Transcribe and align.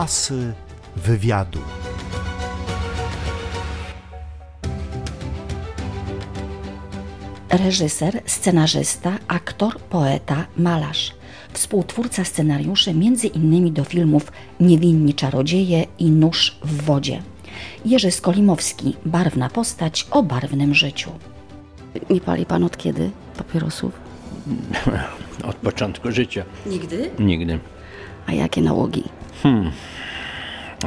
Asy 0.00 0.52
wywiadu. 0.96 1.58
Reżyser, 7.50 8.22
scenarzysta, 8.26 9.18
aktor, 9.28 9.80
poeta, 9.80 10.46
malarz. 10.56 11.14
Współtwórca 11.52 12.24
scenariuszy 12.24 12.94
między 12.94 13.26
innymi 13.26 13.72
do 13.72 13.84
filmów 13.84 14.32
Niewinni 14.60 15.14
czarodzieje 15.14 15.84
i 15.98 16.10
Nóż 16.10 16.58
w 16.64 16.82
wodzie. 16.82 17.22
Jerzy 17.84 18.10
Skolimowski, 18.10 18.96
barwna 19.06 19.48
postać 19.48 20.06
o 20.10 20.22
barwnym 20.22 20.74
życiu. 20.74 21.10
Nie 22.10 22.20
pali 22.20 22.46
pan 22.46 22.64
od 22.64 22.76
kiedy 22.76 23.10
papierosów? 23.36 23.92
Od 25.50 25.56
początku 25.56 26.12
życia. 26.12 26.44
Nigdy? 26.66 27.10
Nigdy. 27.18 27.58
A 28.26 28.32
jakie 28.32 28.62
nałogi? 28.62 29.04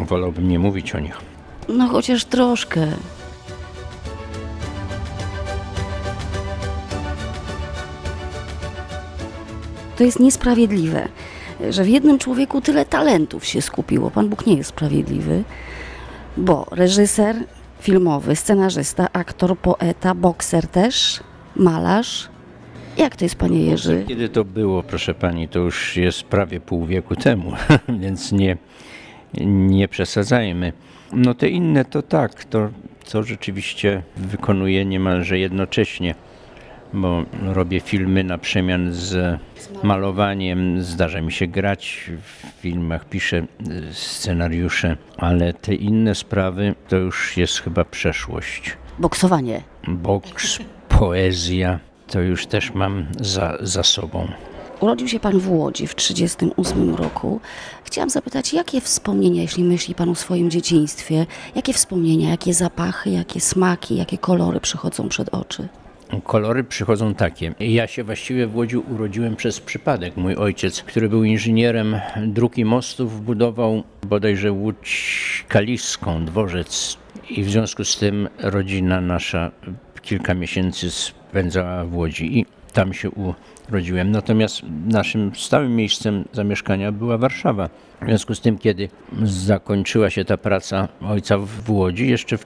Wolałbym 0.01 0.47
nie 0.47 0.59
mówić 0.59 0.95
o 0.95 0.99
nich. 0.99 1.17
No 1.69 1.87
chociaż 1.87 2.25
troszkę. 2.25 2.87
To 9.97 10.03
jest 10.03 10.19
niesprawiedliwe, 10.19 11.07
że 11.69 11.83
w 11.83 11.89
jednym 11.89 12.19
człowieku 12.19 12.61
tyle 12.61 12.85
talentów 12.85 13.45
się 13.45 13.61
skupiło. 13.61 14.11
Pan 14.11 14.29
Bóg 14.29 14.45
nie 14.47 14.55
jest 14.55 14.69
sprawiedliwy, 14.69 15.43
bo 16.37 16.65
reżyser 16.71 17.35
filmowy, 17.81 18.35
scenarzysta, 18.35 19.07
aktor, 19.13 19.57
poeta, 19.57 20.15
bokser 20.15 20.67
też, 20.67 21.19
malarz. 21.55 22.29
Jak 22.97 23.15
to 23.15 23.25
jest, 23.25 23.35
panie 23.35 23.59
Jerzy? 23.65 24.05
Kiedy 24.07 24.29
to 24.29 24.45
było, 24.45 24.83
proszę 24.83 25.13
pani, 25.13 25.47
to 25.47 25.59
już 25.59 25.97
jest 25.97 26.23
prawie 26.23 26.59
pół 26.59 26.85
wieku 26.85 27.15
temu, 27.15 27.51
więc 28.01 28.31
nie, 28.31 28.57
nie 29.45 29.87
przesadzajmy. 29.87 30.73
No 31.13 31.33
te 31.33 31.49
inne 31.49 31.85
to 31.85 32.01
tak, 32.01 32.45
to, 32.45 32.69
to 33.11 33.23
rzeczywiście 33.23 34.03
wykonuję 34.17 34.85
niemalże 34.85 35.39
jednocześnie, 35.39 36.15
bo 36.93 37.23
robię 37.41 37.79
filmy 37.79 38.23
na 38.23 38.37
przemian 38.37 38.93
z 38.93 39.39
malowaniem, 39.83 40.83
zdarza 40.83 41.21
mi 41.21 41.31
się 41.31 41.47
grać 41.47 42.11
w 42.21 42.61
filmach, 42.61 43.05
piszę 43.05 43.45
scenariusze, 43.91 44.97
ale 45.17 45.53
te 45.53 45.75
inne 45.75 46.15
sprawy 46.15 46.75
to 46.87 46.97
już 46.97 47.37
jest 47.37 47.61
chyba 47.61 47.85
przeszłość. 47.85 48.77
Boksowanie. 48.99 49.61
Boks, 49.87 50.59
poezja, 50.89 51.79
to 52.07 52.21
już 52.21 52.45
też 52.45 52.73
mam 52.73 53.05
za, 53.19 53.57
za 53.61 53.83
sobą. 53.83 54.27
Urodził 54.83 55.07
się 55.07 55.19
pan 55.19 55.39
w 55.39 55.51
Łodzi 55.51 55.87
w 55.87 55.95
1938 55.95 56.95
roku. 56.95 57.39
Chciałam 57.83 58.09
zapytać, 58.09 58.53
jakie 58.53 58.81
wspomnienia, 58.81 59.41
jeśli 59.41 59.63
myśli 59.63 59.95
pan 59.95 60.09
o 60.09 60.15
swoim 60.15 60.51
dzieciństwie, 60.51 61.25
jakie 61.55 61.73
wspomnienia, 61.73 62.29
jakie 62.29 62.53
zapachy, 62.53 63.09
jakie 63.09 63.39
smaki, 63.39 63.95
jakie 63.95 64.17
kolory 64.17 64.59
przychodzą 64.59 65.09
przed 65.09 65.29
oczy? 65.29 65.67
Kolory 66.23 66.63
przychodzą 66.63 67.13
takie. 67.13 67.53
Ja 67.59 67.87
się 67.87 68.03
właściwie 68.03 68.47
w 68.47 68.55
Łodzi 68.55 68.77
urodziłem 68.77 69.35
przez 69.35 69.59
przypadek. 69.59 70.17
Mój 70.17 70.35
ojciec, 70.35 70.83
który 70.83 71.09
był 71.09 71.23
inżynierem 71.23 71.99
dróg 72.27 72.57
i 72.57 72.65
mostów, 72.65 73.25
budował 73.25 73.83
bodajże 74.01 74.51
Łódź 74.51 75.45
Kaliską, 75.47 76.25
dworzec. 76.25 76.97
I 77.29 77.43
w 77.43 77.49
związku 77.49 77.85
z 77.85 77.97
tym 77.97 78.29
rodzina 78.39 79.01
nasza 79.01 79.51
kilka 80.01 80.33
miesięcy 80.33 80.91
spędzała 80.91 81.85
w 81.85 81.95
Łodzi 81.95 82.39
i 82.39 82.45
tam 82.73 82.93
się 82.93 83.09
urodziłem. 83.69 84.11
Natomiast 84.11 84.61
naszym 84.87 85.31
stałym 85.35 85.75
miejscem 85.75 86.25
zamieszkania 86.31 86.91
była 86.91 87.17
Warszawa. 87.17 87.69
W 88.01 88.05
związku 88.05 88.35
z 88.35 88.41
tym, 88.41 88.57
kiedy 88.57 88.89
zakończyła 89.23 90.09
się 90.09 90.25
ta 90.25 90.37
praca 90.37 90.87
ojca 91.01 91.37
w 91.37 91.71
Łodzi, 91.71 92.09
jeszcze 92.09 92.37
w 92.37 92.45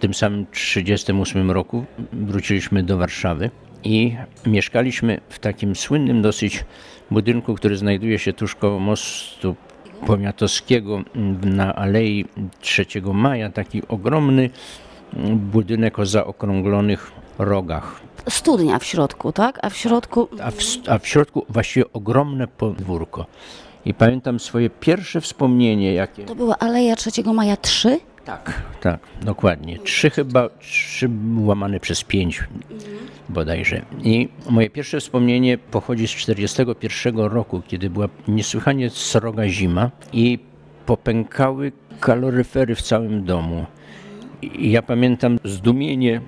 tym 0.00 0.14
samym 0.14 0.46
1938 0.46 1.50
roku 1.50 1.84
wróciliśmy 2.12 2.82
do 2.82 2.96
Warszawy 2.96 3.50
i 3.84 4.16
mieszkaliśmy 4.46 5.20
w 5.28 5.38
takim 5.38 5.76
słynnym 5.76 6.22
dosyć 6.22 6.64
budynku, 7.10 7.54
który 7.54 7.76
znajduje 7.76 8.18
się 8.18 8.32
tuż 8.32 8.54
koło 8.54 8.78
mostu 8.78 9.56
Poniatowskiego 10.06 11.02
na 11.42 11.74
Alei 11.76 12.24
3 12.60 12.86
Maja. 13.12 13.50
Taki 13.50 13.82
ogromny 13.88 14.50
budynek 15.34 15.98
o 15.98 16.06
zaokrąglonych 16.06 17.12
rogach. 17.44 18.00
Studnia 18.28 18.78
w 18.78 18.84
środku, 18.84 19.32
tak? 19.32 19.58
A 19.62 19.70
w 19.70 19.76
środku 19.76 20.28
A 20.42 20.50
w, 20.50 20.56
a 20.88 20.98
w 20.98 21.08
środku 21.08 21.46
właściwie 21.48 21.92
ogromne 21.92 22.46
podwórko. 22.46 23.26
I 23.84 23.94
pamiętam 23.94 24.40
swoje 24.40 24.70
pierwsze 24.70 25.20
wspomnienie, 25.20 25.94
jakie... 25.94 26.24
to 26.24 26.34
była 26.34 26.58
Aleja 26.58 26.96
3 26.96 27.10
Maja 27.34 27.56
3? 27.56 28.00
Tak, 28.24 28.62
tak, 28.80 29.00
dokładnie. 29.22 29.78
Trzy 29.78 30.10
chyba, 30.10 30.48
trzy 30.48 31.10
łamane 31.38 31.80
przez 31.80 32.04
pięć 32.04 32.44
bodajże. 33.28 33.82
I 34.02 34.28
moje 34.50 34.70
pierwsze 34.70 35.00
wspomnienie 35.00 35.58
pochodzi 35.58 36.08
z 36.08 36.10
41 36.10 37.18
roku, 37.18 37.62
kiedy 37.68 37.90
była 37.90 38.08
niesłychanie 38.28 38.90
sroga 38.90 39.48
zima 39.48 39.90
i 40.12 40.38
popękały 40.86 41.72
kaloryfery 42.00 42.74
w 42.74 42.82
całym 42.82 43.24
domu. 43.24 43.66
I 44.42 44.70
ja 44.70 44.82
pamiętam 44.82 45.38
zdumienie 45.44 46.20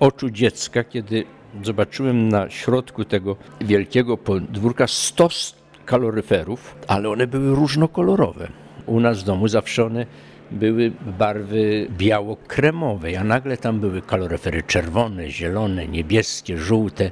oczu 0.00 0.30
dziecka, 0.30 0.84
kiedy 0.84 1.24
zobaczyłem 1.62 2.28
na 2.28 2.50
środku 2.50 3.04
tego 3.04 3.36
wielkiego 3.60 4.16
podwórka 4.16 4.86
stos 4.86 5.54
kaloryferów, 5.84 6.76
ale 6.88 7.08
one 7.08 7.26
były 7.26 7.54
różnokolorowe. 7.54 8.48
U 8.86 9.00
nas 9.00 9.20
w 9.20 9.24
domu 9.24 9.48
zawsze 9.48 9.84
one 9.84 10.06
były 10.50 10.92
barwy 11.18 11.86
biało-kremowej, 11.90 13.16
a 13.16 13.24
nagle 13.24 13.56
tam 13.56 13.80
były 13.80 14.02
kaloryfery 14.02 14.62
czerwone, 14.62 15.30
zielone, 15.30 15.88
niebieskie, 15.88 16.58
żółte. 16.58 17.10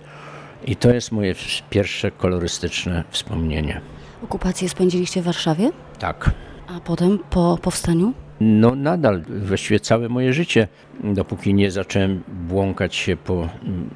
I 0.67 0.77
to 0.77 0.95
jest 0.95 1.13
moje 1.13 1.35
pierwsze 1.71 2.11
kolorystyczne 2.11 3.05
wspomnienie. 3.11 3.81
Okupację 4.25 4.69
spędziliście 4.69 5.23
w 5.23 5.25
Warszawie? 5.25 5.71
Tak. 5.99 6.31
A 6.77 6.81
potem 6.81 7.19
po 7.31 7.59
powstaniu? 7.63 8.13
No 8.41 8.75
nadal, 8.75 9.23
właściwie 9.29 9.81
całe 9.81 10.09
moje 10.09 10.33
życie, 10.33 10.69
dopóki 11.05 11.55
nie 11.55 11.71
zacząłem 11.71 12.23
błąkać 12.29 12.95
się 12.95 13.17
po 13.17 13.35
mm, 13.35 13.91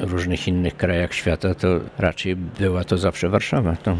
różnych 0.00 0.48
innych 0.48 0.76
krajach 0.76 1.14
świata, 1.14 1.54
to 1.54 1.80
raczej 1.98 2.36
była 2.36 2.84
to 2.84 2.98
zawsze 2.98 3.28
Warszawa. 3.28 3.76
To. 3.76 3.96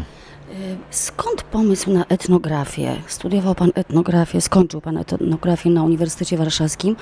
Skąd 0.89 1.43
pomysł 1.43 1.91
na 1.91 2.05
etnografię? 2.05 2.95
Studiował 3.07 3.55
pan 3.55 3.71
etnografię, 3.75 4.41
skończył 4.41 4.81
pan 4.81 4.97
etnografię 4.97 5.69
na 5.69 5.83
Uniwersytecie 5.83 6.37
Warszawskim. 6.37 6.95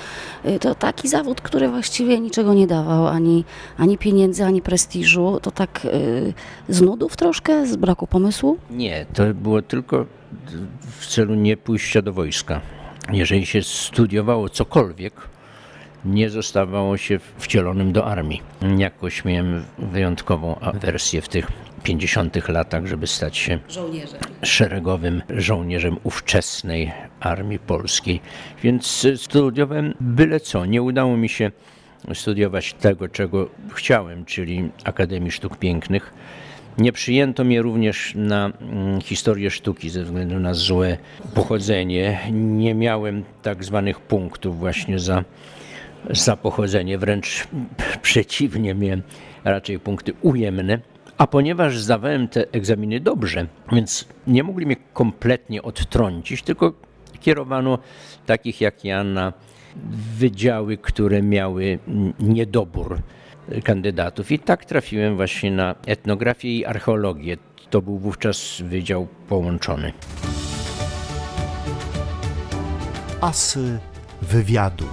Y, 0.46 0.60
To 0.60 0.76
taki 0.76 1.08
zawód, 1.08 1.42
który 1.42 1.70
właściwie 1.70 2.20
niczego 2.20 2.54
nie 2.54 2.68
dawał, 2.68 3.08
ani, 3.08 3.44
ani 3.78 3.98
pieniędzy, 3.98 4.44
ani 4.46 4.62
prestiżu. 4.62 5.40
To 5.42 5.52
tak 5.52 5.86
y, 5.86 6.34
z 6.70 6.82
nudów 6.82 7.18
troszkę, 7.18 7.68
z 7.68 7.76
braku 7.76 8.08
pomysłu? 8.08 8.58
Nie, 8.70 9.06
to 9.14 9.24
było 9.34 9.62
tylko 9.62 10.06
w 11.00 11.08
celu 11.08 11.36
nie 11.36 11.58
pójścia 11.58 12.02
do 12.02 12.14
wojska. 12.14 12.62
Jeżeli 13.12 13.46
się 13.46 13.62
studiowało 13.64 14.50
cokolwiek, 14.50 15.14
nie 16.06 16.30
zostawało 16.30 16.98
się 16.98 17.20
wcielonym 17.38 17.92
do 17.92 18.06
armii. 18.06 18.42
Jakoś 18.78 19.26
miałem 19.26 19.64
wyjątkową 19.78 20.60
awersję 20.60 21.22
w 21.22 21.30
tych 21.30 21.48
50 21.84 22.48
latach, 22.50 22.86
żeby 22.86 23.08
stać 23.08 23.38
się 23.38 23.60
Żołnierze. 23.70 24.18
szeregowym 24.44 25.22
żołnierzem 25.30 25.98
ówczesnej 26.04 26.92
armii 27.20 27.60
polskiej. 27.60 28.22
Więc 28.64 29.08
studiowałem 29.16 29.94
byle 30.00 30.40
co. 30.40 30.66
Nie 30.66 30.82
udało 30.82 31.18
mi 31.18 31.30
się 31.30 31.52
studiować 32.14 32.74
tego, 32.74 33.08
czego 33.08 33.50
chciałem, 33.74 34.26
czyli 34.26 34.70
Akademii 34.84 35.32
Sztuk 35.32 35.58
Pięknych. 35.58 36.14
Nie 36.78 36.92
przyjęto 36.92 37.44
mnie 37.44 37.62
również 37.62 38.12
na 38.16 38.46
mm, 38.62 39.02
historię 39.02 39.52
sztuki 39.52 39.90
ze 39.90 40.04
względu 40.04 40.40
na 40.40 40.54
złe 40.54 40.98
pochodzenie. 41.34 42.20
Nie 42.32 42.76
miałem 42.76 43.24
tak 43.42 43.64
zwanych 43.64 44.00
punktów 44.00 44.60
właśnie 44.60 45.00
za, 45.00 45.24
za 46.10 46.38
pochodzenie, 46.38 46.98
wręcz 46.98 47.48
przeciwnie, 48.02 48.76
miałem 48.76 49.02
raczej 49.44 49.80
punkty 49.80 50.14
ujemne. 50.22 50.80
A 51.18 51.28
ponieważ 51.28 51.78
zdawałem 51.78 52.28
te 52.28 52.46
egzaminy 52.52 53.00
dobrze, 53.00 53.48
więc 53.72 54.06
nie 54.28 54.44
mogli 54.44 54.66
mnie 54.66 54.76
kompletnie 54.94 55.64
odtrącić, 55.64 56.42
tylko 56.42 56.74
kierowano 57.20 57.80
takich 58.26 58.62
jak 58.62 58.86
ja 58.86 59.04
na 59.04 59.34
wydziały, 60.18 60.78
które 60.78 61.22
miały 61.22 61.80
niedobór 62.20 63.00
kandydatów. 63.64 64.32
I 64.32 64.40
tak 64.40 64.66
trafiłem 64.66 65.16
właśnie 65.16 65.52
na 65.52 65.76
etnografię 65.88 66.58
i 66.58 66.66
archeologię. 66.66 67.38
To 67.70 67.82
był 67.82 67.98
wówczas 67.98 68.62
wydział 68.62 69.08
połączony. 69.28 69.94
Asy 73.22 73.80
wywiadu. 74.22 74.86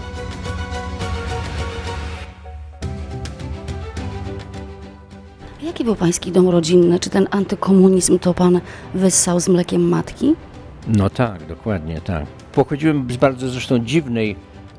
Jaki 5.72 5.84
był 5.84 5.96
pański 5.96 6.32
dom 6.32 6.48
rodzinny? 6.48 7.00
Czy 7.00 7.10
ten 7.10 7.28
antykomunizm 7.30 8.19
to 8.19 8.34
pan 8.34 8.60
wyssał 8.94 9.40
z 9.40 9.48
mlekiem 9.48 9.88
matki? 9.88 10.34
No 10.88 11.10
tak, 11.10 11.46
dokładnie 11.46 12.00
tak. 12.00 12.26
Pochodziłem 12.54 13.06
z 13.10 13.16
bardzo 13.16 13.48
zresztą 13.48 13.78
dziwnej 13.78 14.36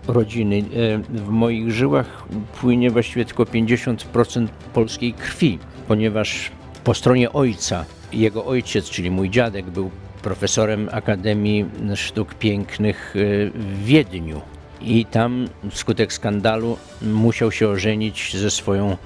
rodziny. 0.07 0.57
E, 0.57 0.97
w 1.17 1.29
moich 1.29 1.71
żyłach 1.71 2.25
płynie 2.61 2.91
właściwie 2.91 3.25
tylko 3.25 3.43
50% 3.43 4.47
polskiej 4.73 5.13
krwi, 5.13 5.59
ponieważ 5.87 6.51
po 6.83 6.93
stronie 6.93 7.33
ojca, 7.33 7.85
jego 8.11 8.45
ojciec, 8.45 8.89
czyli 8.89 9.11
mój 9.11 9.29
dziadek, 9.29 9.69
był 9.69 9.91
profesorem 10.21 10.89
Akademii 10.91 11.65
Sztuk 11.95 12.33
Pięknych 12.33 13.15
e, 13.15 13.19
w 13.59 13.85
Wiedniu. 13.85 14.41
I 14.81 15.05
tam 15.05 15.47
wskutek 15.69 16.13
skandalu 16.13 16.77
musiał 17.01 17.51
się 17.51 17.67
ożenić 17.67 18.37
ze 18.37 18.51
swoją 18.51 18.97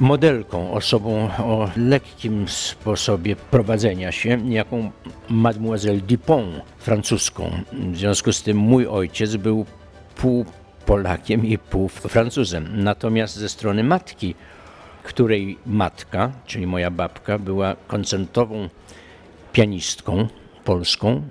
modelką, 0.00 0.72
osobą 0.72 1.30
o 1.38 1.70
lekkim 1.76 2.48
sposobie 2.48 3.36
prowadzenia 3.36 4.12
się, 4.12 4.50
jaką 4.50 4.90
Mademoiselle 5.28 6.00
Dupont, 6.00 6.54
francuską. 6.78 7.50
W 7.72 7.96
związku 7.96 8.32
z 8.32 8.42
tym 8.42 8.56
mój 8.56 8.86
ojciec 8.86 9.36
był 9.36 9.66
pół 10.16 10.44
Polakiem 10.86 11.46
i 11.46 11.58
pół 11.58 11.88
Francuzem. 11.88 12.84
Natomiast 12.84 13.36
ze 13.36 13.48
strony 13.48 13.84
matki, 13.84 14.34
której 15.02 15.58
matka, 15.66 16.32
czyli 16.46 16.66
moja 16.66 16.90
babka, 16.90 17.38
była 17.38 17.76
koncertową 17.86 18.68
pianistką 19.52 20.28
polską, 20.64 21.22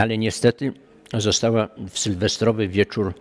ale 0.00 0.18
niestety 0.18 0.72
została 1.14 1.68
w 1.90 1.98
sylwestrowy 1.98 2.68
wieczór 2.68 3.14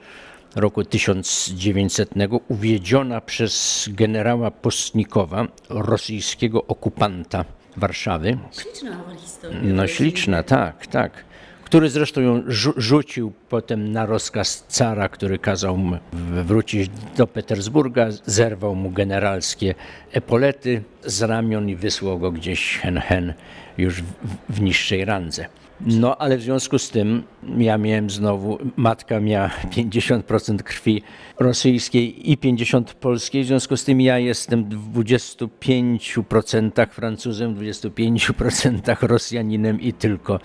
roku 0.56 0.84
1900 0.84 2.10
uwiedziona 2.48 3.22
przez 3.22 3.86
generała 3.92 4.52
Postnikowa, 4.52 5.48
rosyjskiego 5.70 6.66
okupanta 6.66 7.46
Warszawy. 7.78 8.38
Śliczna 8.52 8.98
historia. 9.18 9.60
No 9.64 9.88
śliczna, 9.88 10.44
tak, 10.44 10.88
tak. 10.88 11.24
Który 11.66 11.90
zresztą 11.90 12.22
ją 12.22 12.44
rzucił 12.78 13.34
potem 13.50 13.92
na 13.92 14.06
rozkaz 14.06 14.66
cara, 14.68 15.10
który 15.10 15.40
kazał 15.40 15.78
mu 15.78 15.98
wrócić 16.44 16.92
do 17.18 17.28
Petersburga, 17.28 18.08
zerwał 18.26 18.76
mu 18.76 18.92
generalskie 18.92 19.76
epolety 20.12 20.84
z 21.06 21.22
ramion 21.22 21.70
i 21.70 21.76
wysłał 21.76 22.20
go 22.20 22.32
gdzieś 22.32 22.78
hen 22.78 22.98
hen 22.98 23.34
już 23.78 24.02
w, 24.02 24.06
w 24.50 24.62
niższej 24.62 25.06
randze. 25.06 25.46
No 25.86 26.18
ale 26.18 26.38
w 26.38 26.42
związku 26.42 26.80
z 26.80 26.90
tym 26.90 27.24
ja 27.58 27.78
miałem 27.78 28.10
znowu, 28.10 28.58
matka 28.76 29.20
miała 29.20 29.50
50% 29.76 30.58
krwi 30.58 31.04
rosyjskiej 31.40 32.32
i 32.32 32.38
50% 32.38 32.94
polskiej, 32.94 33.44
w 33.44 33.48
związku 33.48 33.78
z 33.78 33.84
tym 33.84 34.02
ja 34.02 34.20
jestem 34.20 34.70
w 34.70 35.00
25% 35.00 36.88
Francuzem, 36.90 37.56
25% 37.56 39.08
Rosjaninem 39.08 39.82
i 39.82 39.94
tylko 39.94 40.40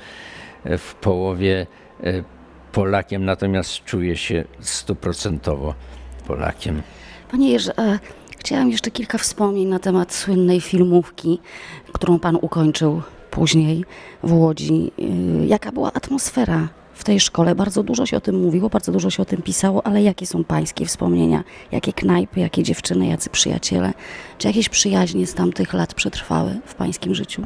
w 0.64 0.94
połowie 0.94 1.66
e, 2.04 2.22
Polakiem, 2.72 3.24
natomiast 3.24 3.84
czuję 3.84 4.16
się 4.16 4.44
stuprocentowo 4.60 5.74
Polakiem. 6.26 6.82
Panie 7.30 7.50
Jerzy, 7.50 7.76
e, 7.76 7.98
chciałam 8.38 8.70
jeszcze 8.70 8.90
kilka 8.90 9.18
wspomnień 9.18 9.68
na 9.68 9.78
temat 9.78 10.12
słynnej 10.12 10.60
filmówki, 10.60 11.38
którą 11.92 12.18
pan 12.18 12.36
ukończył 12.36 13.02
później 13.38 13.84
w 14.22 14.32
Łodzi. 14.32 14.92
Y, 15.42 15.46
jaka 15.46 15.72
była 15.72 15.92
atmosfera 15.92 16.68
w 16.94 17.04
tej 17.04 17.20
szkole? 17.20 17.54
Bardzo 17.54 17.82
dużo 17.82 18.06
się 18.06 18.16
o 18.16 18.20
tym 18.20 18.42
mówiło, 18.42 18.68
bardzo 18.68 18.92
dużo 18.92 19.10
się 19.10 19.22
o 19.22 19.26
tym 19.26 19.42
pisało, 19.42 19.86
ale 19.86 20.02
jakie 20.02 20.26
są 20.26 20.44
pańskie 20.44 20.86
wspomnienia? 20.86 21.44
Jakie 21.72 21.92
knajpy, 21.92 22.40
jakie 22.40 22.62
dziewczyny, 22.62 23.06
jacy 23.06 23.30
przyjaciele? 23.30 23.92
Czy 24.38 24.48
jakieś 24.48 24.68
przyjaźnie 24.68 25.26
z 25.26 25.34
tamtych 25.34 25.72
lat 25.72 25.94
przetrwały 25.94 26.60
w 26.64 26.74
pańskim 26.74 27.14
życiu? 27.14 27.42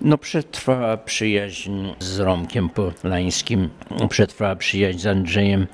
No 0.00 0.18
przetrwała 0.18 0.96
przyjaźń 0.96 1.72
z 1.98 2.18
Romkiem 2.18 2.70
Polańskim, 3.02 3.70
przetrwała 4.08 4.56
przyjaźń 4.56 4.98
z 4.98 5.06
Andrzejem 5.06 5.66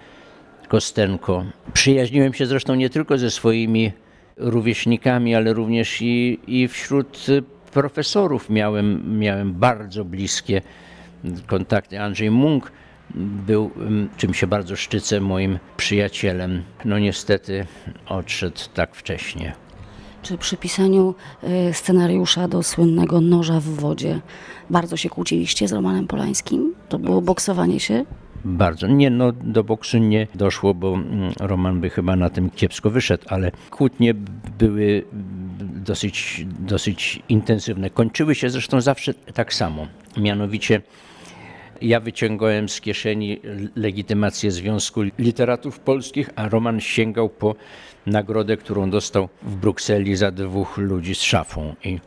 Kostenko. 0.68 1.44
Przyjaźniłem 1.72 2.34
się 2.34 2.46
zresztą 2.46 2.74
nie 2.74 2.90
tylko 2.90 3.18
ze 3.18 3.30
swoimi 3.30 3.92
rówieśnikami, 4.36 5.34
ale 5.34 5.52
również 5.52 6.02
i, 6.02 6.38
i 6.46 6.68
wśród 6.68 7.26
profesorów 7.72 8.50
miałem, 8.50 9.18
miałem 9.18 9.52
bardzo 9.52 10.04
bliskie 10.04 10.62
kontakty. 11.46 12.00
Andrzej 12.00 12.30
Munk 12.30 12.72
był, 13.46 13.70
mm, 13.76 14.08
czym 14.16 14.34
się 14.34 14.46
bardzo 14.46 14.76
szczycę, 14.76 15.20
moim 15.20 15.58
przyjacielem. 15.76 16.62
No 16.84 16.98
niestety 16.98 17.66
odszedł 18.06 18.60
tak 18.74 18.94
wcześnie. 18.94 19.54
Czy 20.22 20.38
przy 20.38 20.56
pisaniu 20.56 21.14
y, 21.70 21.74
scenariusza 21.74 22.48
do 22.48 22.62
słynnego 22.62 23.20
Noża 23.20 23.60
w 23.60 23.64
wodzie 23.64 24.20
bardzo 24.70 24.96
się 24.96 25.08
kłóciliście 25.08 25.68
z 25.68 25.72
Romanem 25.72 26.06
Polańskim? 26.06 26.74
To 26.88 26.98
było 26.98 27.22
boksowanie 27.22 27.80
się? 27.80 28.04
Bardzo. 28.44 28.86
Nie, 28.86 29.10
no 29.10 29.32
do 29.32 29.64
boksu 29.64 29.98
nie 29.98 30.26
doszło, 30.34 30.74
bo 30.74 30.94
mm, 30.94 31.32
Roman 31.40 31.80
by 31.80 31.90
chyba 31.90 32.16
na 32.16 32.30
tym 32.30 32.50
kiepsko 32.50 32.90
wyszedł, 32.90 33.24
ale 33.28 33.50
kłótnie 33.70 34.14
były 34.58 35.04
dosyć, 35.90 36.46
dosyć 36.60 37.22
intensywne. 37.28 37.90
Kończyły 37.90 38.34
się 38.34 38.50
zresztą 38.50 38.80
zawsze 38.80 39.14
tak 39.14 39.54
samo. 39.54 39.86
Mianowicie 40.16 40.82
ja 41.82 42.00
wyciągałem 42.00 42.68
z 42.68 42.80
kieszeni 42.80 43.40
legitymację 43.76 44.50
Związku 44.50 45.02
Literatów 45.18 45.78
Polskich, 45.78 46.30
a 46.36 46.48
Roman 46.48 46.80
sięgał 46.80 47.28
po 47.28 47.54
nagrodę, 48.06 48.56
którą 48.56 48.90
dostał 48.90 49.28
w 49.42 49.56
Brukseli 49.56 50.16
za 50.16 50.30
dwóch 50.30 50.78
ludzi 50.78 51.14
z 51.14 51.22
szafą. 51.22 51.74
I, 51.84 51.98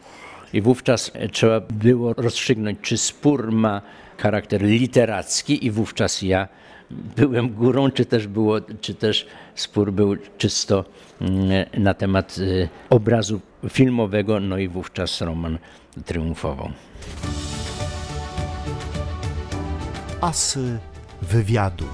i 0.53 0.61
wówczas 0.61 1.11
trzeba 1.31 1.59
było 1.59 2.13
rozstrzygnąć, 2.13 2.79
czy 2.81 2.97
spór 2.97 3.51
ma 3.51 3.81
charakter 4.17 4.61
literacki 4.61 5.65
i 5.65 5.71
wówczas 5.71 6.21
ja 6.21 6.47
byłem 7.15 7.49
górą, 7.49 7.91
czy 7.91 8.05
też, 8.05 8.27
było, 8.27 8.61
czy 8.81 8.95
też 8.95 9.27
spór 9.55 9.91
był 9.91 10.15
czysto 10.37 10.85
mm, 11.21 11.65
na 11.77 11.93
temat 11.93 12.37
y, 12.37 12.69
obrazu 12.89 13.41
filmowego, 13.69 14.39
no 14.39 14.57
i 14.57 14.67
wówczas 14.67 15.21
Roman 15.21 15.57
triumfował. 16.05 16.69
Asy 20.21 20.79
wywiadu. 21.21 21.85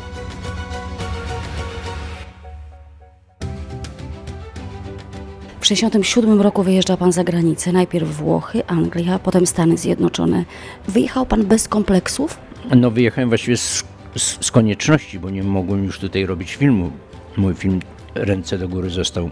W 5.60 5.70
1967 5.70 6.42
roku 6.42 6.64
wyjeżdża 6.64 6.98
Pan 6.98 7.12
za 7.12 7.24
granicę, 7.24 7.72
najpierw 7.72 8.10
Włochy, 8.10 8.68
Anglia, 8.68 9.20
potem 9.20 9.48
Stany 9.48 9.78
Zjednoczone. 9.78 10.46
Wyjechał 10.88 11.26
Pan 11.26 11.46
bez 11.46 11.68
kompleksów? 11.68 12.38
No 12.76 12.92
wyjechałem 12.92 13.30
właściwie 13.30 13.58
z, 13.58 13.84
z, 14.16 14.46
z 14.46 14.52
konieczności, 14.52 15.20
bo 15.20 15.30
nie 15.30 15.44
mogłem 15.44 15.84
już 15.84 16.00
tutaj 16.00 16.26
robić 16.26 16.56
filmu. 16.56 16.92
Mój 17.38 17.54
film 17.54 17.80
Ręce 18.16 18.58
do 18.58 18.70
góry 18.70 18.90
został 18.90 19.30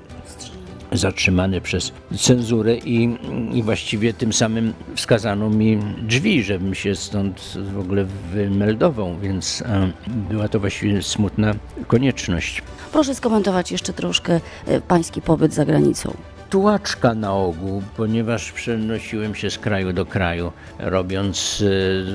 zatrzymany 0.91 1.61
przez 1.61 1.91
cenzurę 2.17 2.75
i, 2.75 3.17
i 3.53 3.63
właściwie 3.63 4.13
tym 4.13 4.33
samym 4.33 4.73
wskazano 4.95 5.49
mi 5.49 5.79
drzwi, 6.01 6.43
żebym 6.43 6.75
się 6.75 6.95
stąd 6.95 7.57
w 7.73 7.79
ogóle 7.79 8.05
wymeldował, 8.33 9.17
więc 9.21 9.63
a, 9.65 9.87
była 10.07 10.47
to 10.47 10.59
właściwie 10.59 11.03
smutna 11.03 11.55
konieczność. 11.87 12.61
Proszę 12.91 13.15
skomentować 13.15 13.71
jeszcze 13.71 13.93
troszkę 13.93 14.39
e, 14.65 14.81
pański 14.81 15.21
pobyt 15.21 15.53
za 15.53 15.65
granicą 15.65 16.13
tułaczka 16.49 17.13
na 17.13 17.33
ogół, 17.33 17.83
ponieważ 17.97 18.51
przenosiłem 18.51 19.35
się 19.35 19.49
z 19.49 19.57
kraju 19.57 19.93
do 19.93 20.05
kraju, 20.05 20.51
robiąc 20.79 21.63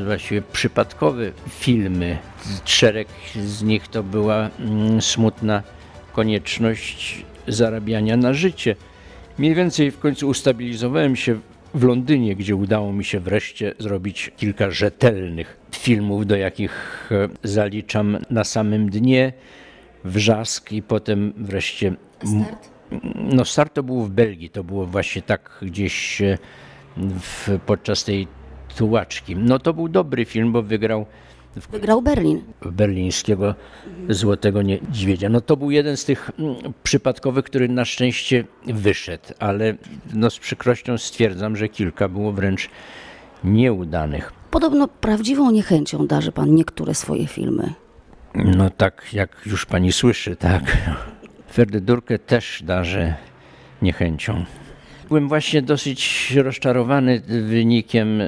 e, 0.01 0.05
właściwie 0.05 0.43
przypadkowe 0.43 1.33
filmy. 1.49 2.19
Szereg 2.65 3.09
z 3.45 3.63
nich 3.63 3.89
to 3.89 4.03
była 4.03 4.51
mm, 4.59 5.03
smutna 5.03 5.63
konieczność 6.13 7.25
zarabiania 7.49 8.17
na 8.17 8.35
życie. 8.35 8.77
Mniej 9.39 9.55
więcej 9.55 9.91
w 9.91 9.99
końcu 9.99 10.29
ustabilizowałem 10.29 11.17
się 11.17 11.41
w 11.75 11.85
Londynie, 11.85 12.37
gdzie 12.37 12.57
udało 12.57 12.93
mi 12.93 13.05
się 13.05 13.21
wreszcie 13.21 13.75
zrobić 13.79 14.31
kilka 14.37 14.71
rzetelnych 14.71 15.57
filmów, 15.77 16.27
do 16.27 16.37
jakich 16.37 17.09
e, 17.13 17.29
zaliczam 17.43 18.19
na 18.31 18.45
samym 18.45 18.91
dnie 18.91 19.33
wrzask 20.05 20.73
i 20.73 20.83
potem 20.83 21.33
wreszcie. 21.37 21.95
Start? 22.25 22.72
No, 23.15 23.45
start 23.45 23.75
to 23.75 23.83
był 23.83 24.03
w 24.03 24.11
Belgii, 24.11 24.51
to 24.51 24.65
było 24.65 24.87
właśnie 24.87 25.23
tak 25.23 25.59
gdzieś 25.63 26.23
e, 26.23 26.39
w, 26.97 27.59
podczas 27.67 28.05
tej 28.05 28.27
tułaczki. 28.77 29.37
No 29.37 29.59
to 29.59 29.75
był 29.75 29.89
dobry 29.89 30.25
film, 30.25 30.53
bo 30.53 30.63
wygrał 30.63 31.07
Wygrał 31.73 32.03
Berlin. 32.03 32.43
Berlińskiego 32.63 33.55
Złotego 34.09 34.63
Niedźwiedzia. 34.63 35.29
No 35.29 35.41
to 35.41 35.57
był 35.57 35.71
jeden 35.71 35.97
z 35.97 36.05
tych 36.05 36.31
mm, 36.39 36.57
przypadkowych, 36.83 37.45
który 37.45 37.69
na 37.69 37.85
szczęście 37.85 38.45
wyszedł, 38.67 39.25
ale 39.39 39.75
no 40.15 40.31
z 40.31 40.39
przykrością 40.39 40.99
stwierdzam, 40.99 41.57
że 41.57 41.69
kilka 41.69 42.09
było 42.09 42.33
wręcz 42.33 42.71
nieudanych. 43.45 44.33
Podobno 44.51 44.89
prawdziwą 44.89 45.51
niechęcią 45.51 46.07
darzy 46.07 46.33
pan 46.33 46.55
niektóre 46.55 46.95
swoje 46.95 47.27
filmy. 47.27 47.73
No 48.35 48.71
tak, 48.71 49.07
jak 49.13 49.43
już 49.47 49.67
pani 49.67 49.93
słyszy, 49.93 50.37
tak. 50.37 50.77
Ferdydurkę 51.53 52.19
też 52.19 52.63
darzę 52.67 53.15
niechęcią. 53.83 54.45
Byłem 55.09 55.29
właśnie 55.29 55.63
dosyć 55.63 56.33
rozczarowany 56.37 57.21
wynikiem 57.49 58.23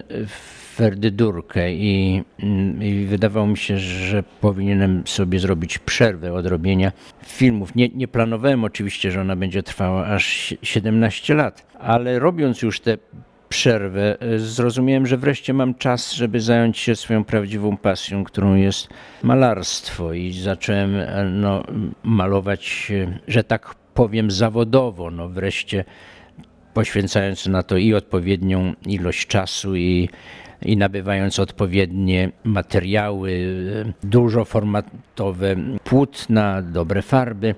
ferdydurkę 0.75 1.73
i, 1.73 2.23
i 2.81 3.07
wydawało 3.09 3.47
mi 3.47 3.59
się, 3.59 3.79
że 3.79 4.23
powinienem 4.41 5.03
sobie 5.07 5.39
zrobić 5.39 5.79
przerwę 5.79 6.33
od 6.33 6.47
robienia 6.47 6.93
filmów. 7.27 7.75
Nie, 7.75 7.89
nie 7.89 8.09
planowałem 8.09 8.65
oczywiście, 8.65 9.11
że 9.11 9.21
ona 9.21 9.37
będzie 9.37 9.63
trwała 9.63 10.07
aż 10.07 10.55
17 10.63 11.35
lat, 11.35 11.67
ale 11.81 12.19
robiąc 12.19 12.63
już 12.63 12.81
te 12.81 12.99
przerwę, 13.55 14.21
e, 14.21 14.39
zrozumiałem, 14.39 15.07
że 15.07 15.17
wreszcie 15.17 15.55
mam 15.55 15.75
czas, 15.75 16.13
żeby 16.13 16.41
zająć 16.41 16.79
się 16.79 16.97
swoją 16.97 17.25
prawdziwą 17.25 17.77
pasją, 17.77 18.25
którą 18.25 18.55
jest 18.55 18.89
malarstwo 19.23 20.13
i 20.13 20.33
zacząłem 20.33 20.97
e, 20.97 21.25
no, 21.25 21.63
malować, 22.03 22.93
e, 22.95 23.19
że 23.29 23.45
tak 23.45 23.75
powiem, 23.75 24.31
zawodowo. 24.31 25.11
No, 25.11 25.29
wreszcie 25.29 25.85
poświęcając 26.75 27.47
na 27.47 27.63
to 27.63 27.77
i 27.77 27.95
odpowiednią 27.95 28.75
ilość 28.87 29.27
czasu 29.27 29.77
i 29.77 30.09
i 30.63 30.77
nabywając 30.77 31.39
odpowiednie 31.39 32.31
materiały, 32.45 33.55
dużo 34.03 34.45
formatowe 34.45 35.57
płótna, 35.85 36.63
dobre 36.63 37.03
farby. 37.03 37.55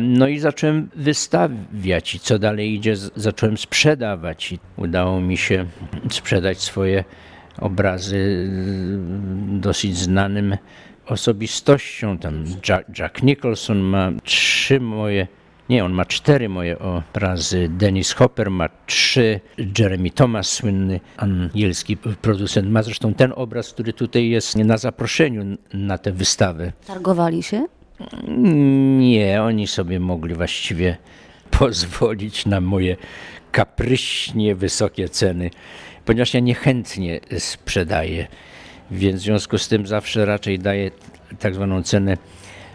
No 0.00 0.28
i 0.28 0.38
zacząłem 0.38 0.88
wystawiać 0.96 2.14
i 2.14 2.20
co 2.20 2.38
dalej 2.38 2.74
idzie, 2.74 2.96
zacząłem 2.96 3.58
sprzedawać 3.58 4.52
i 4.52 4.58
udało 4.76 5.20
mi 5.20 5.36
się 5.36 5.66
sprzedać 6.10 6.58
swoje 6.58 7.04
obrazy 7.60 8.16
y, 8.16 9.60
dosyć 9.60 9.96
znanym 9.96 10.56
osobistościom. 11.06 12.18
Tam 12.18 12.44
Jack, 12.68 12.98
Jack 12.98 13.22
Nicholson 13.22 13.78
ma 13.78 14.12
trzy 14.24 14.80
moje 14.80 15.26
nie, 15.68 15.84
on 15.84 15.92
ma 15.92 16.04
cztery 16.04 16.48
moje 16.48 16.78
obrazy. 16.78 17.68
Dennis 17.68 18.12
Hopper 18.12 18.50
ma 18.50 18.68
trzy. 18.86 19.40
Jeremy 19.78 20.10
Thomas, 20.10 20.48
słynny 20.48 21.00
angielski 21.16 21.96
producent, 21.96 22.70
ma 22.70 22.82
zresztą 22.82 23.14
ten 23.14 23.32
obraz, 23.36 23.72
który 23.72 23.92
tutaj 23.92 24.28
jest 24.28 24.56
na 24.56 24.76
zaproszeniu 24.76 25.56
na 25.74 25.98
tę 25.98 26.12
wystawę. 26.12 26.72
Targowali 26.86 27.42
się? 27.42 27.66
Oni 29.44 29.66
sobie 29.66 30.00
mogli 30.00 30.34
właściwie 30.34 30.96
pozwolić 31.58 32.46
na 32.46 32.60
moje 32.60 32.96
kapryśnie 33.52 34.54
wysokie 34.54 35.08
ceny, 35.08 35.50
ponieważ 36.04 36.34
ja 36.34 36.40
niechętnie 36.40 37.20
sprzedaję, 37.38 38.26
więc 38.90 39.20
w 39.20 39.24
związku 39.24 39.58
z 39.58 39.68
tym 39.68 39.86
zawsze 39.86 40.24
raczej 40.24 40.58
daję 40.58 40.90
tak 41.38 41.54
zwaną 41.54 41.82
cenę 41.82 42.16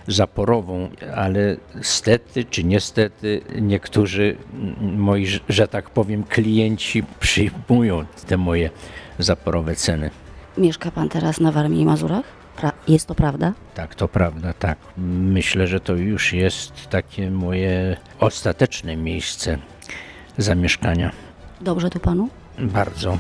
zaporową, 0.08 0.90
ale 1.16 1.58
stety 1.82 2.46
czy 2.46 2.64
niestety 2.64 3.42
niektórzy 3.62 4.38
moi, 4.82 5.28
że 5.50 5.68
tak 5.68 5.90
powiem, 5.90 6.24
klienci 6.24 7.04
przyjmują 7.20 8.06
te 8.28 8.38
moje 8.38 8.70
zaporowe 9.20 9.76
ceny. 9.76 10.10
Mieszka 10.58 10.92
pan 10.92 11.10
teraz 11.10 11.40
na 11.40 11.52
Warmii 11.52 11.82
i 11.82 11.86
Mazurach? 11.86 12.39
Jest 12.88 13.08
to 13.08 13.16
prawda? 13.16 13.54
Tak, 13.76 13.96
to 13.96 14.08
prawda, 14.08 14.54
tak. 14.54 14.78
Myślę, 14.98 15.68
że 15.68 15.80
to 15.80 15.94
już 15.94 16.34
jest 16.34 16.88
takie 16.90 17.32
moje 17.32 17.98
ostateczne 18.20 18.96
miejsce 18.96 19.58
zamieszkania. 20.38 21.12
Dobrze 21.62 21.90
tu 21.90 22.00
panu? 22.00 22.30
Bardzo. 22.60 23.18